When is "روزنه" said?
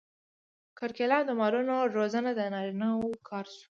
1.95-2.31